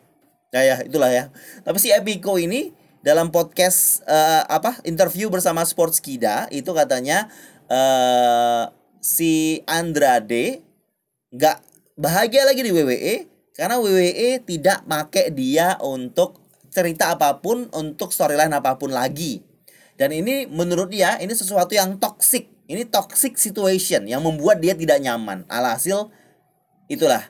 Ya 0.51 0.67
ya, 0.67 0.77
itulah 0.83 1.13
ya. 1.13 1.31
Tapi 1.63 1.79
si 1.79 1.95
Epico 1.95 2.35
ini 2.43 2.75
dalam 3.03 3.31
podcast 3.31 4.03
uh, 4.05 4.43
apa 4.51 4.83
interview 4.83 5.31
bersama 5.31 5.63
Sports 5.63 6.03
Kida 6.03 6.51
itu 6.51 6.71
katanya 6.75 7.31
uh, 7.71 8.71
si 8.99 9.63
Andrade 9.71 10.67
nggak 11.31 11.59
bahagia 11.95 12.43
lagi 12.49 12.67
di 12.67 12.71
WWE 12.75 13.15
karena 13.55 13.79
WWE 13.79 14.43
tidak 14.47 14.87
pakai 14.87 15.35
dia 15.35 15.79
untuk 15.83 16.39
cerita 16.71 17.11
apa 17.15 17.43
pun 17.43 17.67
untuk 17.75 18.15
storyline 18.15 18.55
apa 18.55 18.79
pun 18.79 18.95
lagi. 18.95 19.43
Dan 19.99 20.15
ini 20.15 20.47
menurut 20.47 20.95
dia 20.95 21.19
ini 21.19 21.35
sesuatu 21.35 21.75
yang 21.75 21.99
toxic. 21.99 22.47
Ini 22.69 22.87
toxic 22.87 23.35
situation 23.35 24.07
yang 24.07 24.23
membuat 24.23 24.63
dia 24.63 24.79
tidak 24.79 25.03
nyaman. 25.03 25.43
Alhasil 25.51 26.13
itulah. 26.87 27.27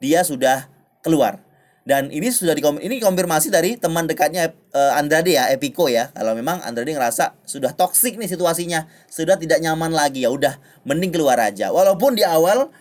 Dia 0.00 0.24
sudah 0.24 0.68
keluar 1.04 1.45
dan 1.86 2.10
ini 2.10 2.34
sudah 2.34 2.50
dikom 2.50 2.82
ini 2.82 2.98
konfirmasi 2.98 3.46
dari 3.46 3.78
teman 3.78 4.10
dekatnya 4.10 4.50
uh, 4.74 4.98
Andrade 4.98 5.38
ya 5.38 5.46
Epico 5.54 5.86
ya. 5.86 6.10
Kalau 6.10 6.34
memang 6.34 6.58
Andrade 6.66 6.90
ngerasa 6.90 7.38
sudah 7.46 7.70
toksik 7.78 8.18
nih 8.18 8.26
situasinya 8.26 8.90
sudah 9.06 9.38
tidak 9.38 9.62
nyaman 9.62 9.94
lagi 9.94 10.26
ya 10.26 10.34
udah 10.34 10.58
mending 10.82 11.14
keluar 11.14 11.38
aja. 11.38 11.70
Walaupun 11.70 12.18
di 12.18 12.26
awal 12.26 12.74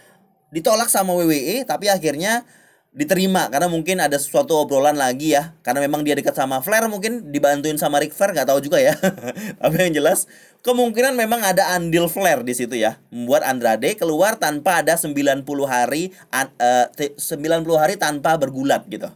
ditolak 0.49 0.89
sama 0.89 1.13
WWE 1.13 1.69
tapi 1.69 1.85
akhirnya 1.85 2.49
diterima 2.95 3.51
karena 3.51 3.67
mungkin 3.67 3.99
ada 3.99 4.15
sesuatu 4.15 4.55
obrolan 4.55 4.95
lagi 4.95 5.35
ya. 5.35 5.51
Karena 5.59 5.83
memang 5.83 6.01
dia 6.07 6.15
dekat 6.15 6.31
sama 6.31 6.63
Flair 6.63 6.87
mungkin 6.87 7.29
dibantuin 7.29 7.75
sama 7.75 7.99
Ric 7.99 8.15
Flair 8.15 8.31
nggak 8.31 8.47
tahu 8.47 8.63
juga 8.63 8.79
ya. 8.79 8.95
Tapi 9.61 9.75
yang 9.75 9.93
jelas? 9.99 10.31
Kemungkinan 10.63 11.13
memang 11.13 11.43
ada 11.43 11.75
andil 11.75 12.07
Flair 12.07 12.41
di 12.41 12.55
situ 12.55 12.79
ya. 12.79 12.97
Membuat 13.11 13.43
Andrade 13.43 13.99
keluar 13.99 14.39
tanpa 14.39 14.79
ada 14.81 14.95
90 14.95 15.43
hari 15.67 16.15
uh, 16.31 16.87
eh, 16.95 17.13
90 17.19 17.75
hari 17.75 17.99
tanpa 17.99 18.39
bergulat 18.39 18.87
gitu. 18.87 19.11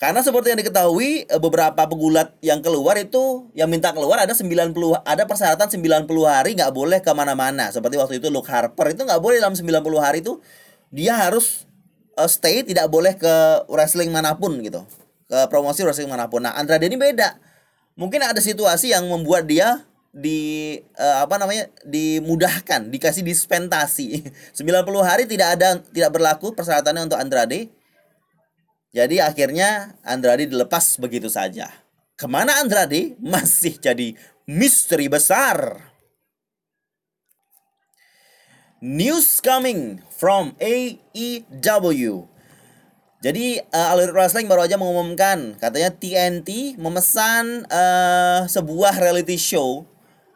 Karena 0.00 0.24
seperti 0.24 0.48
yang 0.48 0.60
diketahui 0.64 1.28
eh, 1.28 1.40
beberapa 1.42 1.84
pegulat 1.84 2.32
yang 2.40 2.64
keluar 2.64 2.96
itu 2.96 3.52
yang 3.52 3.68
minta 3.68 3.92
keluar 3.92 4.24
ada 4.24 4.32
90 4.32 4.72
ada 5.04 5.22
persyaratan 5.28 5.68
90 5.68 6.08
hari 6.24 6.56
nggak 6.56 6.72
boleh 6.72 7.04
ke 7.04 7.12
mana-mana. 7.12 7.68
Seperti 7.68 8.00
waktu 8.00 8.16
itu 8.16 8.32
Luke 8.32 8.48
Harper 8.48 8.96
itu 8.96 9.04
nggak 9.04 9.20
boleh 9.20 9.44
dalam 9.44 9.52
90 9.52 9.76
hari 10.00 10.24
itu 10.24 10.40
dia 10.90 11.14
harus 11.16 11.64
uh, 12.18 12.28
stay 12.28 12.66
tidak 12.66 12.90
boleh 12.90 13.14
ke 13.14 13.64
wrestling 13.70 14.10
mana 14.10 14.34
pun 14.36 14.58
gitu. 14.60 14.82
Ke 15.30 15.46
promosi 15.46 15.86
wrestling 15.86 16.10
mana 16.10 16.26
pun. 16.26 16.42
Nah 16.42 16.54
Andrade 16.58 16.90
ini 16.90 16.98
beda. 16.98 17.38
Mungkin 17.94 18.22
ada 18.22 18.38
situasi 18.42 18.90
yang 18.90 19.06
membuat 19.06 19.46
dia 19.46 19.86
di 20.10 20.74
uh, 20.98 21.22
apa 21.22 21.38
namanya 21.38 21.70
dimudahkan 21.86 22.90
dikasih 22.90 23.22
dispensasi. 23.22 24.26
90 24.58 24.66
hari 25.06 25.24
tidak 25.30 25.58
ada 25.58 25.78
tidak 25.78 26.10
berlaku 26.10 26.52
persyaratannya 26.52 27.06
untuk 27.06 27.18
Andrade. 27.18 27.70
Jadi 28.90 29.22
akhirnya 29.22 29.94
Andrade 30.02 30.50
dilepas 30.50 30.98
begitu 30.98 31.30
saja. 31.30 31.70
Ke 32.18 32.26
mana 32.26 32.58
Andrade? 32.58 33.14
Masih 33.22 33.78
jadi 33.78 34.18
misteri 34.50 35.06
besar 35.06 35.89
News 38.80 39.44
coming 39.44 40.00
from 40.08 40.56
AEW. 40.56 42.24
Jadi 43.20 43.60
uh, 43.60 43.92
All 43.92 44.00
Elite 44.00 44.16
Wrestling 44.16 44.48
baru 44.48 44.64
aja 44.64 44.80
mengumumkan 44.80 45.52
katanya 45.60 45.92
TNT 45.92 46.80
memesan 46.80 47.68
uh, 47.68 48.48
sebuah 48.48 48.96
reality 48.96 49.36
show 49.36 49.84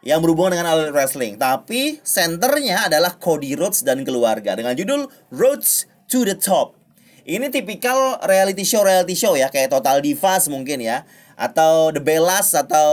yang 0.05 0.21
berhubungan 0.21 0.61
dengan 0.61 0.77
All 0.77 0.93
Wrestling, 0.93 1.41
tapi 1.41 2.05
senternya 2.05 2.93
adalah 2.93 3.17
Cody 3.17 3.57
Rhodes 3.57 3.81
dan 3.81 4.05
keluarga 4.05 4.53
dengan 4.53 4.77
judul 4.77 5.09
Rhodes 5.33 5.89
to 6.13 6.29
the 6.29 6.37
Top. 6.37 6.77
Ini 7.25 7.49
tipikal 7.49 8.21
reality 8.29 8.69
show 8.69 8.85
reality 8.85 9.17
show 9.17 9.33
ya 9.33 9.49
kayak 9.49 9.73
Total 9.73 10.05
Divas 10.05 10.53
mungkin 10.53 10.85
ya 10.85 11.09
atau 11.41 11.97
The 11.97 12.05
Bellas 12.05 12.53
atau 12.53 12.93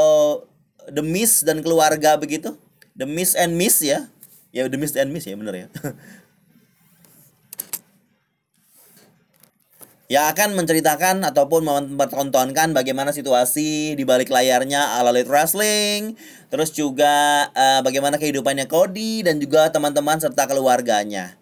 The 0.87 1.03
Miss 1.03 1.43
dan 1.43 1.59
keluarga 1.59 2.15
begitu. 2.15 2.55
The 2.95 3.03
Miss 3.03 3.35
and 3.35 3.59
Miss 3.59 3.83
ya. 3.83 4.07
Ya 4.51 4.67
The 4.67 4.75
Miss 4.75 4.95
and 4.99 5.15
Miss 5.15 5.27
ya 5.27 5.35
bener 5.39 5.55
ya. 5.55 5.67
yang 10.11 10.27
akan 10.27 10.59
menceritakan 10.59 11.23
ataupun 11.23 11.63
mempertontonkan 11.63 12.75
bagaimana 12.75 13.15
situasi 13.15 13.95
di 13.95 14.03
balik 14.03 14.27
layarnya 14.27 14.99
All 14.99 15.07
Elite 15.07 15.31
Wrestling, 15.31 16.19
terus 16.51 16.75
juga 16.75 17.47
uh, 17.55 17.79
bagaimana 17.79 18.19
kehidupannya 18.19 18.67
Cody 18.67 19.23
dan 19.23 19.39
juga 19.39 19.71
teman-teman 19.71 20.19
serta 20.19 20.51
keluarganya. 20.51 21.39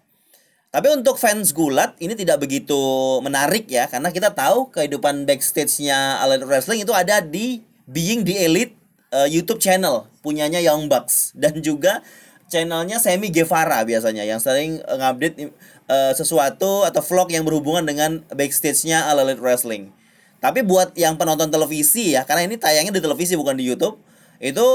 Tapi 0.70 0.86
untuk 0.94 1.18
fans 1.18 1.50
gulat 1.50 1.98
ini 1.98 2.14
tidak 2.14 2.46
begitu 2.46 2.78
menarik 3.26 3.66
ya 3.66 3.90
karena 3.90 4.14
kita 4.14 4.38
tahu 4.38 4.70
kehidupan 4.70 5.26
backstage-nya 5.26 6.22
Elite 6.22 6.46
Wrestling 6.46 6.86
itu 6.86 6.94
ada 6.94 7.26
di 7.26 7.66
Being 7.90 8.22
the 8.22 8.38
Elite 8.38 8.78
uh, 9.10 9.26
YouTube 9.26 9.58
channel 9.58 10.06
punyanya 10.22 10.62
Young 10.62 10.86
Bucks 10.86 11.34
dan 11.34 11.58
juga 11.66 12.06
channelnya 12.50 12.98
Semi 12.98 13.30
Guevara 13.30 13.86
biasanya 13.86 14.26
yang 14.26 14.42
sering 14.42 14.82
ngupdate 14.82 15.54
uh, 15.88 16.12
sesuatu 16.18 16.84
atau 16.84 17.02
vlog 17.06 17.30
yang 17.30 17.46
berhubungan 17.46 17.86
dengan 17.86 18.26
backstage-nya 18.34 19.08
All 19.08 19.22
Elite 19.22 19.40
Wrestling. 19.40 19.94
Tapi 20.40 20.64
buat 20.64 20.96
yang 20.96 21.16
penonton 21.20 21.52
televisi 21.52 22.16
ya, 22.16 22.24
karena 22.24 22.48
ini 22.48 22.56
tayangnya 22.56 22.96
di 22.96 23.04
televisi 23.04 23.36
bukan 23.36 23.60
di 23.60 23.68
YouTube, 23.68 24.00
itu 24.40 24.68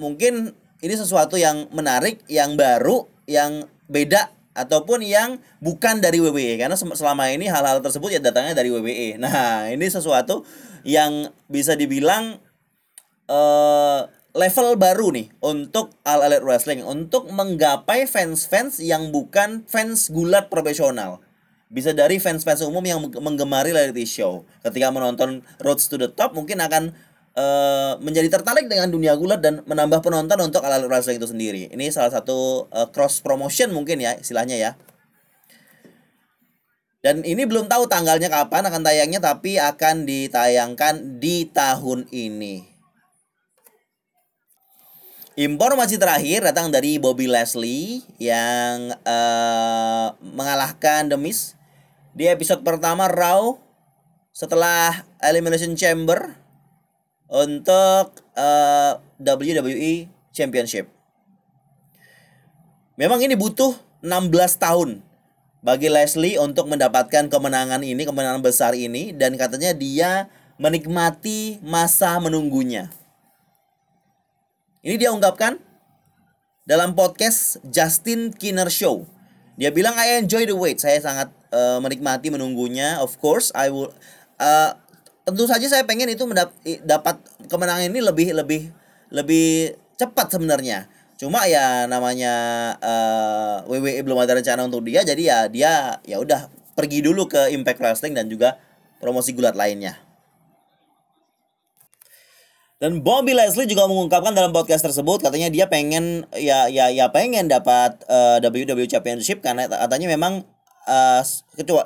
mungkin 0.00 0.56
ini 0.80 0.94
sesuatu 0.96 1.36
yang 1.36 1.68
menarik, 1.70 2.24
yang 2.26 2.56
baru, 2.56 3.04
yang 3.28 3.68
beda 3.86 4.32
ataupun 4.56 5.06
yang 5.06 5.38
bukan 5.62 6.02
dari 6.02 6.18
WWE 6.18 6.58
karena 6.58 6.74
selama 6.74 7.30
ini 7.30 7.46
hal-hal 7.46 7.78
tersebut 7.78 8.18
ya 8.18 8.20
datangnya 8.20 8.58
dari 8.58 8.74
WWE. 8.74 9.14
Nah, 9.22 9.70
ini 9.70 9.86
sesuatu 9.86 10.42
yang 10.82 11.30
bisa 11.46 11.78
dibilang 11.78 12.42
uh, 13.30 14.08
level 14.38 14.78
baru 14.78 15.10
nih 15.10 15.34
untuk 15.42 15.98
All 16.06 16.22
Elite 16.22 16.46
Wrestling 16.46 16.86
untuk 16.86 17.26
menggapai 17.26 18.06
fans-fans 18.06 18.78
yang 18.78 19.10
bukan 19.10 19.66
fans 19.66 20.06
gulat 20.14 20.46
profesional. 20.46 21.18
Bisa 21.68 21.90
dari 21.90 22.22
fans-fans 22.22 22.62
umum 22.62 22.80
yang 22.86 23.02
menggemari 23.18 23.74
reality 23.74 24.06
show. 24.06 24.46
Ketika 24.62 24.94
menonton 24.94 25.42
Road 25.58 25.82
to 25.82 25.98
the 25.98 26.08
Top 26.08 26.38
mungkin 26.38 26.62
akan 26.62 26.94
uh, 27.34 27.98
menjadi 27.98 28.38
tertarik 28.38 28.70
dengan 28.70 28.88
dunia 28.88 29.18
gulat 29.18 29.42
dan 29.42 29.66
menambah 29.66 30.00
penonton 30.06 30.38
untuk 30.38 30.62
All 30.62 30.78
Elite 30.78 30.88
Wrestling 30.88 31.18
itu 31.18 31.28
sendiri. 31.28 31.62
Ini 31.74 31.90
salah 31.90 32.14
satu 32.14 32.70
uh, 32.70 32.86
cross 32.94 33.18
promotion 33.18 33.74
mungkin 33.74 33.98
ya 33.98 34.14
istilahnya 34.16 34.54
ya. 34.54 34.70
Dan 37.02 37.26
ini 37.26 37.42
belum 37.42 37.66
tahu 37.66 37.90
tanggalnya 37.90 38.30
kapan 38.30 38.70
akan 38.70 38.82
tayangnya 38.86 39.18
tapi 39.18 39.58
akan 39.58 40.06
ditayangkan 40.06 41.18
di 41.18 41.46
tahun 41.50 42.06
ini. 42.14 42.67
Informasi 45.38 46.02
terakhir 46.02 46.42
datang 46.42 46.66
dari 46.66 46.98
Bobby 46.98 47.30
Leslie 47.30 48.02
yang 48.18 48.90
uh, 49.06 50.10
mengalahkan 50.18 51.06
The 51.06 51.14
Miz 51.14 51.54
di 52.10 52.26
episode 52.26 52.66
pertama 52.66 53.06
Raw 53.06 53.54
setelah 54.34 55.06
Elimination 55.22 55.78
Chamber 55.78 56.34
untuk 57.30 58.18
uh, 58.34 58.98
eh, 58.98 59.22
WWE 59.22 60.10
Championship. 60.34 60.90
Memang 62.98 63.22
ini 63.22 63.38
butuh 63.38 63.78
16 64.02 64.34
tahun 64.58 65.06
bagi 65.62 65.86
Leslie 65.86 66.34
untuk 66.42 66.66
mendapatkan 66.66 67.30
kemenangan 67.30 67.86
ini, 67.86 68.02
kemenangan 68.02 68.42
besar 68.42 68.74
ini 68.74 69.14
dan 69.14 69.38
katanya 69.38 69.70
dia 69.70 70.26
menikmati 70.58 71.62
masa 71.62 72.18
menunggunya. 72.18 72.90
Ini 74.78 74.94
dia 74.94 75.10
ungkapkan 75.10 75.58
dalam 76.62 76.94
podcast 76.94 77.58
Justin 77.66 78.30
Kinner 78.30 78.70
Show. 78.70 79.02
Dia 79.58 79.74
bilang 79.74 79.98
I 79.98 80.22
enjoy 80.22 80.46
the 80.46 80.54
wait. 80.54 80.78
Saya 80.78 81.02
sangat 81.02 81.34
uh, 81.50 81.82
menikmati 81.82 82.30
menunggunya. 82.30 83.02
Of 83.02 83.18
course, 83.18 83.50
I 83.58 83.74
will 83.74 83.90
uh, 84.38 84.70
tentu 85.26 85.50
saja 85.50 85.66
saya 85.66 85.82
pengen 85.82 86.06
itu 86.14 86.22
mendap 86.30 86.54
dapat 86.86 87.18
kemenangan 87.50 87.90
ini 87.90 87.98
lebih 87.98 88.30
lebih 88.38 88.70
lebih 89.10 89.74
cepat 89.98 90.30
sebenarnya. 90.30 90.86
Cuma 91.18 91.50
ya 91.50 91.90
namanya 91.90 92.34
uh, 92.78 93.66
eh, 93.66 93.82
WWE 93.82 94.06
belum 94.06 94.22
ada 94.22 94.38
rencana 94.38 94.62
untuk 94.62 94.86
dia 94.86 95.02
jadi 95.02 95.18
ya 95.18 95.38
dia 95.50 95.72
ya 96.06 96.22
udah 96.22 96.46
pergi 96.78 97.02
dulu 97.02 97.26
ke 97.26 97.50
Impact 97.50 97.82
Wrestling 97.82 98.14
dan 98.14 98.30
juga 98.30 98.62
promosi 99.02 99.34
gulat 99.34 99.58
lainnya. 99.58 99.98
Dan 102.78 103.02
Bobby 103.02 103.34
Leslie 103.34 103.66
juga 103.66 103.90
mengungkapkan 103.90 104.30
dalam 104.38 104.54
podcast 104.54 104.86
tersebut 104.86 105.18
katanya 105.18 105.50
dia 105.50 105.66
pengen 105.66 106.30
ya 106.38 106.70
ya 106.70 106.86
ya 106.94 107.10
pengen 107.10 107.50
dapat 107.50 108.06
uh, 108.06 108.38
eh, 108.38 108.46
WWE 108.46 108.86
Championship 108.86 109.42
karena 109.42 109.66
katanya 109.66 110.14
memang 110.14 110.46
uh, 110.86 111.18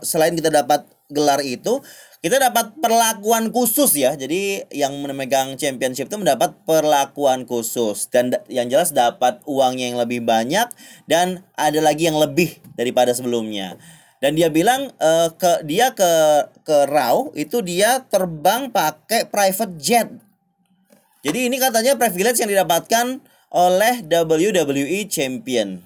selain 0.05 0.37
kita 0.37 0.53
dapat 0.53 0.85
gelar 1.09 1.41
itu 1.41 1.81
kita 2.21 2.37
dapat 2.37 2.77
perlakuan 2.77 3.49
khusus 3.57 3.97
ya. 3.97 4.13
Jadi 4.21 4.69
yang 4.69 4.93
memegang 5.01 5.57
championship 5.57 6.13
itu 6.13 6.21
mendapat 6.21 6.61
perlakuan 6.69 7.49
khusus 7.49 8.13
dan 8.13 8.29
yang 8.53 8.69
jelas 8.69 8.93
dapat 8.93 9.41
uangnya 9.49 9.97
yang 9.97 9.99
lebih 9.99 10.21
banyak 10.23 10.69
dan 11.09 11.41
ada 11.57 11.81
lagi 11.81 12.05
yang 12.05 12.21
lebih 12.21 12.61
daripada 12.77 13.17
sebelumnya. 13.17 13.81
Dan 14.21 14.37
dia 14.37 14.53
bilang 14.53 14.93
uh, 15.01 15.33
ke 15.35 15.65
dia 15.65 15.97
ke 15.97 16.13
ke 16.63 16.85
Raw 16.85 17.33
itu 17.33 17.65
dia 17.65 18.05
terbang 18.07 18.69
pakai 18.69 19.27
private 19.27 19.75
jet 19.81 20.13
jadi 21.23 21.47
ini 21.47 21.63
katanya 21.63 21.95
privilege 21.95 22.43
yang 22.43 22.51
didapatkan 22.51 23.23
oleh 23.55 24.03
WWE 24.11 25.07
Champion. 25.07 25.79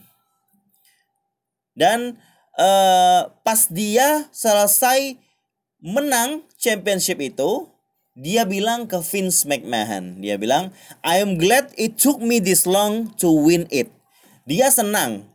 Dan 1.76 2.16
uh, 2.56 3.28
pas 3.44 3.68
dia 3.68 4.32
selesai 4.32 5.20
menang 5.84 6.40
championship 6.56 7.20
itu, 7.20 7.68
dia 8.16 8.48
bilang 8.48 8.88
ke 8.88 8.96
Vince 8.96 9.44
McMahon, 9.44 10.24
dia 10.24 10.40
bilang, 10.40 10.72
I 11.04 11.20
am 11.20 11.36
glad 11.36 11.68
it 11.76 12.00
took 12.00 12.16
me 12.16 12.40
this 12.40 12.64
long 12.64 13.12
to 13.20 13.28
win 13.28 13.68
it. 13.68 13.92
Dia 14.48 14.72
senang. 14.72 15.28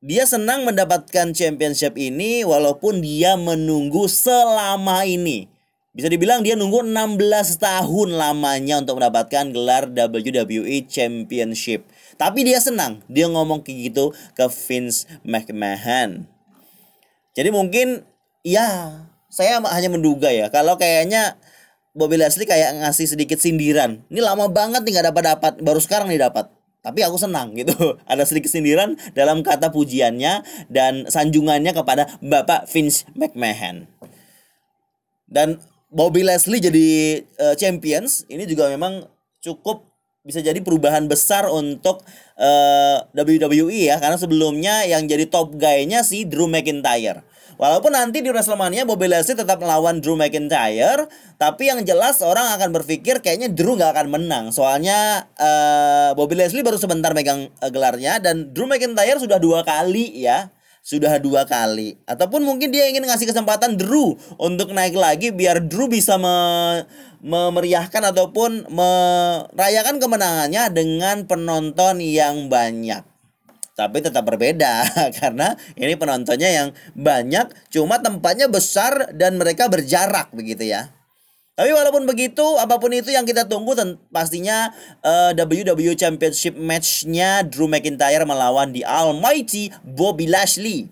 Dia 0.00 0.24
senang 0.24 0.64
mendapatkan 0.64 1.36
championship 1.36 1.92
ini 2.00 2.40
walaupun 2.40 3.04
dia 3.04 3.36
menunggu 3.36 4.08
selama 4.08 5.04
ini. 5.04 5.49
Bisa 5.90 6.06
dibilang 6.06 6.46
dia 6.46 6.54
nunggu 6.54 6.86
16 6.86 7.18
tahun 7.58 8.14
lamanya 8.14 8.78
untuk 8.78 9.02
mendapatkan 9.02 9.50
gelar 9.50 9.90
WWE 9.90 10.86
Championship. 10.86 11.82
Tapi 12.14 12.46
dia 12.46 12.62
senang, 12.62 13.02
dia 13.10 13.26
ngomong 13.26 13.66
kayak 13.66 13.90
gitu 13.90 14.14
ke 14.38 14.46
Vince 14.46 15.10
McMahon. 15.26 16.30
Jadi 17.34 17.50
mungkin 17.50 18.06
ya 18.46 19.02
saya 19.30 19.58
hanya 19.58 19.90
menduga 19.90 20.30
ya 20.30 20.46
kalau 20.50 20.78
kayaknya 20.78 21.38
Bobby 21.90 22.22
Leslie 22.22 22.46
kayak 22.46 22.86
ngasih 22.86 23.10
sedikit 23.10 23.42
sindiran. 23.42 24.06
Ini 24.14 24.22
lama 24.22 24.46
banget 24.46 24.86
nih 24.86 25.02
gak 25.02 25.10
dapat 25.10 25.24
dapat, 25.26 25.52
baru 25.58 25.82
sekarang 25.82 26.06
nih 26.06 26.22
dapat. 26.22 26.54
Tapi 26.86 27.02
aku 27.02 27.18
senang 27.18 27.50
gitu. 27.58 27.74
Ada 28.10 28.30
sedikit 28.30 28.46
sindiran 28.46 28.94
dalam 29.18 29.42
kata 29.42 29.74
pujiannya 29.74 30.46
dan 30.70 31.10
sanjungannya 31.10 31.74
kepada 31.74 32.06
Bapak 32.22 32.70
Vince 32.70 33.10
McMahon. 33.18 33.90
Dan 35.26 35.62
Bobby 35.90 36.22
Leslie 36.22 36.62
jadi 36.62 36.88
uh, 37.42 37.54
champions 37.58 38.22
ini 38.30 38.46
juga 38.46 38.70
memang 38.70 39.04
cukup 39.42 39.90
bisa 40.20 40.44
jadi 40.44 40.60
perubahan 40.60 41.08
besar 41.08 41.48
untuk 41.48 42.04
uh, 42.36 43.00
eh, 43.16 43.24
WWE 43.24 43.88
ya 43.88 43.96
karena 43.96 44.20
sebelumnya 44.20 44.84
yang 44.84 45.08
jadi 45.08 45.24
top 45.26 45.56
guy-nya 45.56 46.04
si 46.04 46.28
Drew 46.28 46.44
McIntyre. 46.44 47.24
Walaupun 47.56 47.92
nanti 47.92 48.24
di 48.24 48.32
WrestleMania 48.32 48.88
Bobby 48.88 49.04
Leslie 49.04 49.36
tetap 49.36 49.60
melawan 49.60 50.00
Drew 50.00 50.16
McIntyre, 50.16 51.08
tapi 51.36 51.68
yang 51.68 51.84
jelas 51.84 52.24
orang 52.24 52.56
akan 52.56 52.72
berpikir 52.72 53.20
kayaknya 53.20 53.52
Drew 53.52 53.76
gak 53.76 53.96
akan 53.96 54.12
menang. 54.12 54.48
Soalnya 54.48 55.28
uh, 55.36 56.16
Bobby 56.16 56.36
Leslie 56.40 56.64
baru 56.64 56.80
sebentar 56.80 57.12
megang 57.12 57.52
uh, 57.60 57.68
gelarnya 57.72 58.20
dan 58.20 58.52
Drew 58.52 58.68
McIntyre 58.68 59.20
sudah 59.20 59.40
dua 59.40 59.64
kali 59.64 60.20
ya 60.20 60.52
sudah 60.80 61.20
dua 61.20 61.44
kali 61.44 62.00
ataupun 62.08 62.40
mungkin 62.40 62.72
dia 62.72 62.88
ingin 62.88 63.04
ngasih 63.04 63.28
kesempatan 63.28 63.76
Drew 63.76 64.16
untuk 64.40 64.72
naik 64.72 64.96
lagi 64.96 65.28
biar 65.28 65.60
Drew 65.68 65.86
bisa 65.92 66.16
me 66.16 66.36
memeriahkan 67.20 68.00
ataupun 68.16 68.72
merayakan 68.72 70.00
kemenangannya 70.00 70.72
dengan 70.72 71.28
penonton 71.28 72.00
yang 72.00 72.48
banyak. 72.48 73.04
tapi 73.76 74.04
tetap 74.04 74.28
berbeda 74.28 74.84
karena 75.20 75.56
ini 75.72 75.96
penontonnya 75.96 76.52
yang 76.52 76.68
banyak 76.92 77.48
cuma 77.72 77.96
tempatnya 77.96 78.44
besar 78.44 79.08
dan 79.16 79.40
mereka 79.40 79.72
berjarak 79.72 80.28
begitu 80.36 80.68
ya. 80.68 80.92
Tapi 81.60 81.76
walaupun 81.76 82.08
begitu, 82.08 82.56
apa 82.56 82.80
pun 82.80 82.88
itu 82.88 83.12
yang 83.12 83.28
kita 83.28 83.44
tunggu 83.44 83.76
pastinya 84.08 84.72
uh, 85.04 85.36
eh, 85.36 85.44
WWE 85.44 85.92
Championship 85.92 86.56
match-nya 86.56 87.44
Drew 87.44 87.68
McIntyre 87.68 88.24
melawan 88.24 88.72
The 88.72 88.80
Almighty 88.88 89.68
Bobby 89.84 90.24
Lashley. 90.24 90.88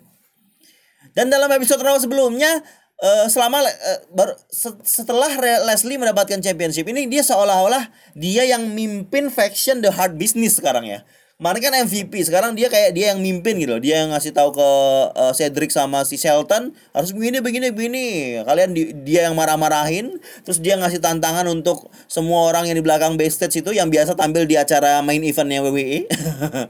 Dan 1.16 1.32
dalam 1.32 1.48
episode 1.56 1.80
Raw 1.80 1.96
sebelumnya, 1.96 2.60
uh, 3.00 3.26
selama 3.32 3.64
uh, 3.64 3.98
baru 4.12 4.36
setelah 4.84 5.32
Leslie 5.64 5.96
mendapatkan 5.96 6.36
championship 6.44 6.84
ini 6.84 7.08
dia 7.08 7.24
seolah-olah 7.24 7.88
dia 8.12 8.44
yang 8.44 8.68
mimpin 8.68 9.32
faction 9.32 9.80
The 9.80 9.88
Hard 9.88 10.20
Business 10.20 10.60
sekarang 10.60 10.84
ya. 10.84 11.00
Kemarin 11.38 11.62
kan 11.62 11.74
MVP, 11.86 12.26
sekarang 12.26 12.58
dia 12.58 12.66
kayak 12.66 12.98
dia 12.98 13.14
yang 13.14 13.22
mimpin 13.22 13.62
gitu 13.62 13.70
loh. 13.70 13.78
Dia 13.78 14.02
yang 14.02 14.10
ngasih 14.10 14.34
tahu 14.34 14.58
ke 14.58 14.70
uh, 15.14 15.30
Cedric 15.30 15.70
sama 15.70 16.02
si 16.02 16.18
Shelton 16.18 16.74
harus 16.90 17.14
begini 17.14 17.38
begini 17.38 17.70
begini. 17.70 18.06
Kalian 18.42 18.74
di, 18.74 18.90
dia 19.06 19.30
yang 19.30 19.38
marah-marahin, 19.38 20.18
terus 20.42 20.58
dia 20.58 20.74
ngasih 20.74 20.98
tantangan 20.98 21.46
untuk 21.46 21.94
semua 22.10 22.42
orang 22.50 22.66
yang 22.66 22.74
di 22.74 22.82
belakang 22.82 23.14
backstage 23.14 23.62
itu 23.62 23.70
yang 23.70 23.86
biasa 23.86 24.18
tampil 24.18 24.50
di 24.50 24.58
acara 24.58 24.98
main 24.98 25.22
eventnya 25.22 25.62
WWE. 25.62 26.10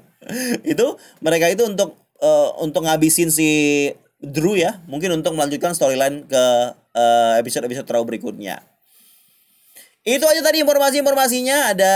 itu 0.76 0.86
mereka 1.24 1.48
itu 1.48 1.64
untuk 1.64 1.96
uh, 2.20 2.52
untuk 2.60 2.84
ngabisin 2.84 3.32
si 3.32 3.48
Drew 4.20 4.52
ya, 4.52 4.84
mungkin 4.84 5.16
untuk 5.16 5.32
melanjutkan 5.32 5.72
storyline 5.72 6.28
ke 6.28 6.44
uh, 6.92 7.40
episode-episode 7.40 7.88
terlalu 7.88 8.20
berikutnya. 8.20 8.60
Itu 10.08 10.24
aja 10.24 10.40
tadi 10.40 10.64
informasi-informasinya 10.64 11.76
ada 11.76 11.92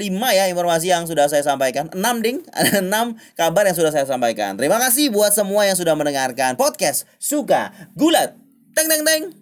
lima 0.00 0.32
ya 0.32 0.48
informasi 0.48 0.88
yang 0.88 1.04
sudah 1.04 1.28
saya 1.28 1.44
sampaikan. 1.44 1.92
enam 1.92 2.24
ding, 2.24 2.40
ada 2.56 2.80
enam 2.80 3.20
kabar 3.36 3.68
yang 3.68 3.76
sudah 3.76 3.92
saya 3.92 4.08
sampaikan. 4.08 4.56
Terima 4.56 4.80
kasih 4.80 5.12
buat 5.12 5.36
semua 5.36 5.68
yang 5.68 5.76
sudah 5.76 5.92
mendengarkan 5.92 6.56
podcast 6.56 7.04
Suka 7.20 7.68
Gulat. 7.92 8.32
Teng 8.72 8.88
teng 8.88 9.04
teng. 9.04 9.39